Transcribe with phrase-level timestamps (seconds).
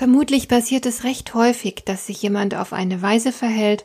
[0.00, 3.84] Vermutlich passiert es recht häufig, dass sich jemand auf eine Weise verhält,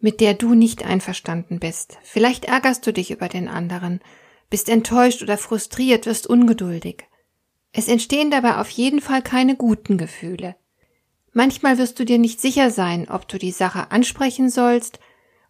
[0.00, 1.98] mit der du nicht einverstanden bist.
[2.02, 4.00] Vielleicht ärgerst du dich über den anderen,
[4.50, 7.04] bist enttäuscht oder frustriert, wirst ungeduldig.
[7.70, 10.56] Es entstehen dabei auf jeden Fall keine guten Gefühle.
[11.32, 14.98] Manchmal wirst du dir nicht sicher sein, ob du die Sache ansprechen sollst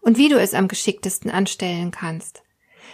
[0.03, 2.42] und wie du es am geschicktesten anstellen kannst.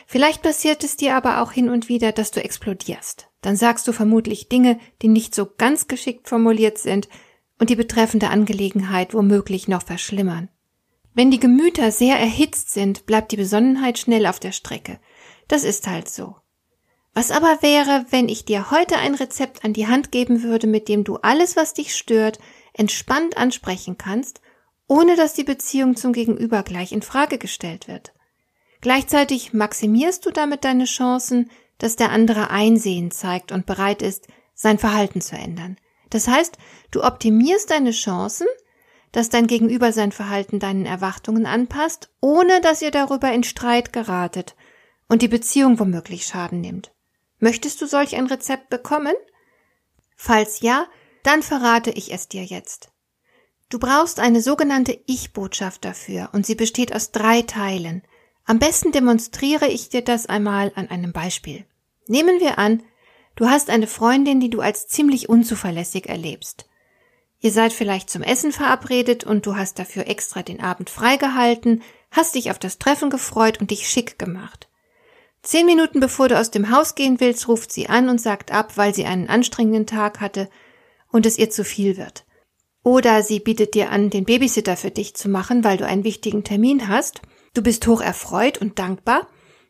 [0.07, 3.93] Vielleicht passiert es dir aber auch hin und wieder, dass du explodierst dann sagst du
[3.93, 7.09] vermutlich Dinge, die nicht so ganz geschickt formuliert sind
[7.59, 10.49] und die betreffende Angelegenheit womöglich noch verschlimmern.
[11.15, 15.01] Wenn die Gemüter sehr erhitzt sind, bleibt die Besonnenheit schnell auf der Strecke.
[15.49, 16.37] Das ist halt so.
[17.15, 20.89] Was aber wäre, wenn ich dir heute ein Rezept an die Hand geben würde, mit
[20.89, 22.39] dem du alles, was dich stört,
[22.75, 24.41] entspannt ansprechen kannst,
[24.87, 28.13] ohne dass die Beziehung zum Gegenüber gleich in Frage gestellt wird?
[28.81, 34.79] Gleichzeitig maximierst du damit deine Chancen, dass der andere Einsehen zeigt und bereit ist, sein
[34.79, 35.77] Verhalten zu ändern.
[36.11, 36.59] Das heißt,
[36.91, 38.47] du optimierst deine Chancen,
[39.13, 44.55] dass dein Gegenüber sein Verhalten deinen Erwartungen anpasst, ohne dass ihr darüber in Streit geratet
[45.09, 46.93] und die Beziehung womöglich Schaden nimmt.
[47.39, 49.15] Möchtest du solch ein Rezept bekommen?
[50.17, 50.87] Falls ja,
[51.23, 52.91] dann verrate ich es dir jetzt.
[53.71, 58.03] Du brauchst eine sogenannte Ich-Botschaft dafür und sie besteht aus drei Teilen.
[58.49, 61.67] Am besten demonstriere ich dir das einmal an einem Beispiel.
[62.07, 62.83] Nehmen wir an,
[63.37, 66.67] du hast eine Freundin, die du als ziemlich unzuverlässig erlebst.
[67.41, 72.37] Ihr seid vielleicht zum Essen verabredet und du hast dafür extra den Abend freigehalten, hast
[72.37, 74.71] dich auf das Treffen gefreut und dich schick gemacht.
[75.43, 78.79] Zehn Minuten bevor du aus dem Haus gehen willst, ruft sie an und sagt ab,
[78.79, 80.49] weil sie einen anstrengenden Tag hatte
[81.13, 82.25] und es ihr zu viel wird.
[82.83, 86.45] Oder sie bietet dir an, den Babysitter für dich zu machen, weil du einen wichtigen
[86.45, 87.21] Termin hast
[87.55, 89.29] Du bist hoch erfreut und dankbar,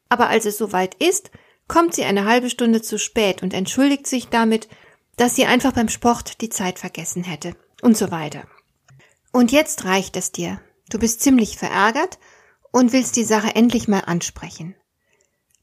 [0.09, 1.31] aber als es soweit ist,
[1.69, 4.69] kommt sie eine halbe Stunde zu spät und entschuldigt sich damit,
[5.17, 8.47] dass sie einfach beim Sport die Zeit vergessen hätte und so weiter.
[9.33, 10.61] Und jetzt reicht es dir.
[10.91, 12.19] Du bist ziemlich verärgert
[12.73, 14.75] und willst die Sache endlich mal ansprechen.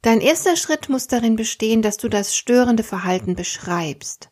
[0.01, 4.29] Dein erster Schritt muss darin bestehen, dass du das störende Verhalten beschreibst.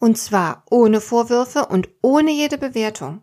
[0.00, 3.22] Und zwar ohne Vorwürfe und ohne jede Bewertung.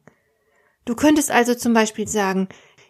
[0.85, 2.47] Du könntest also zum Beispiel sagen,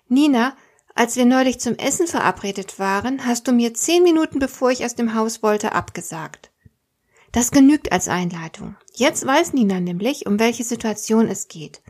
[0.07, 0.55] Nina,
[0.95, 4.95] als wir neulich zum Essen verabredet waren, hast du mir zehn Minuten bevor ich aus
[4.95, 6.51] dem Haus wollte abgesagt.
[7.31, 8.75] Das genügt als Einleitung.
[8.93, 11.81] Jetzt weiß Nina nämlich, um welche Situation es geht.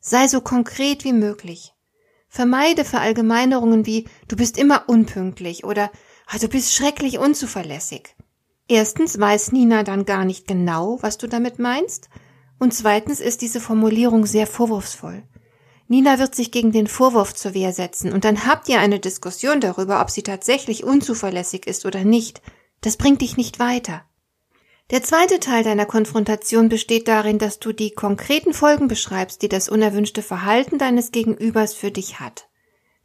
[0.00, 1.74] Sei so konkret wie möglich.
[2.28, 5.90] Vermeide Verallgemeinerungen wie du bist immer unpünktlich oder
[6.26, 8.14] ah, du bist schrecklich unzuverlässig.
[8.68, 12.08] Erstens weiß Nina dann gar nicht genau, was du damit meinst,
[12.58, 15.22] und zweitens ist diese Formulierung sehr vorwurfsvoll.
[15.88, 19.60] Nina wird sich gegen den Vorwurf zur Wehr setzen und dann habt ihr eine Diskussion
[19.60, 22.42] darüber, ob sie tatsächlich unzuverlässig ist oder nicht.
[22.82, 24.04] Das bringt dich nicht weiter.
[24.90, 29.68] Der zweite Teil deiner Konfrontation besteht darin, dass du die konkreten Folgen beschreibst, die das
[29.68, 32.48] unerwünschte Verhalten deines Gegenübers für dich hat.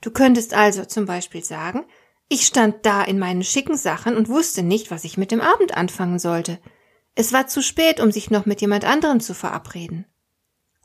[0.01, 1.85] Du könntest also zum Beispiel sagen,
[2.27, 5.75] ich stand da in meinen schicken Sachen und wusste nicht, was ich mit dem Abend
[5.75, 6.59] anfangen sollte.
[7.15, 10.05] Es war zu spät, um sich noch mit jemand anderem zu verabreden.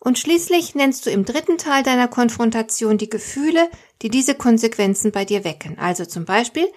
[0.01, 3.69] Und schließlich nennst du im dritten Teil deiner Konfrontation die Gefühle,
[4.03, 5.79] die diese Konsequenzen bei dir wecken.
[5.79, 6.69] Also zum Beispiel,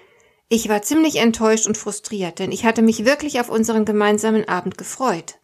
[0.50, 4.78] ich war ziemlich enttäuscht und frustriert, denn ich hatte mich wirklich auf unseren gemeinsamen Abend
[4.78, 5.36] gefreut.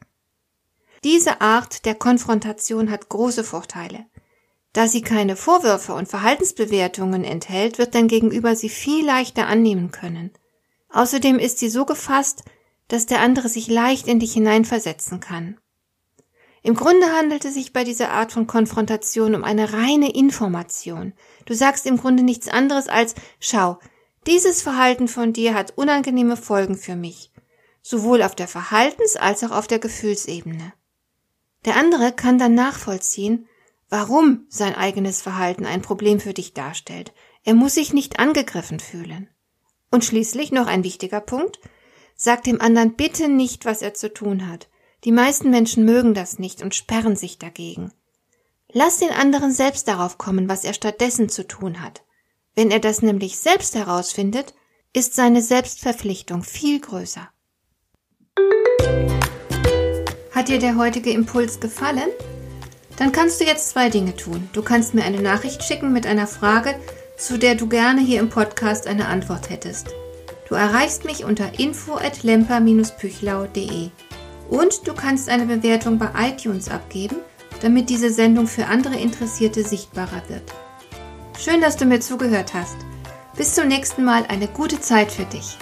[1.03, 4.05] Diese Art der Konfrontation hat große Vorteile.
[4.73, 10.31] Da sie keine Vorwürfe und Verhaltensbewertungen enthält, wird dein Gegenüber sie viel leichter annehmen können.
[10.89, 12.44] Außerdem ist sie so gefasst,
[12.88, 15.57] dass der andere sich leicht in dich hineinversetzen kann.
[16.67, 21.13] Im Grunde handelt es sich bei dieser Art von Konfrontation um eine reine Information.
[21.45, 23.79] Du sagst im Grunde nichts anderes als Schau,
[24.27, 27.31] dieses Verhalten von dir hat unangenehme Folgen für mich,
[27.81, 30.73] sowohl auf der Verhaltens- als auch auf der Gefühlsebene.
[31.63, 33.47] Der andere kann dann nachvollziehen,
[33.87, 37.13] warum sein eigenes Verhalten ein Problem für dich darstellt.
[37.45, 39.29] Er muss sich nicht angegriffen fühlen.
[39.89, 41.61] Und schließlich noch ein wichtiger Punkt.
[42.17, 44.67] Sag dem anderen bitte nicht, was er zu tun hat.
[45.03, 47.91] Die meisten Menschen mögen das nicht und sperren sich dagegen.
[48.71, 52.03] Lass den anderen selbst darauf kommen, was er stattdessen zu tun hat.
[52.55, 54.53] Wenn er das nämlich selbst herausfindet,
[54.94, 57.29] ist seine Selbstverpflichtung viel größer.
[60.31, 62.09] Hat dir der heutige Impuls gefallen?
[62.97, 64.50] Dann kannst du jetzt zwei Dinge tun.
[64.53, 66.79] Du kannst mir eine Nachricht schicken mit einer Frage,
[67.17, 69.88] zu der du gerne hier im Podcast eine Antwort hättest.
[70.50, 73.89] Du erreichst mich unter info@lemper-püchlau.de.
[74.49, 77.17] Und du kannst eine Bewertung bei iTunes abgeben,
[77.61, 80.44] damit diese Sendung für andere Interessierte sichtbarer wird.
[81.39, 82.77] Schön, dass du mir zugehört hast.
[83.35, 85.57] Bis zum nächsten Mal eine gute Zeit für dich.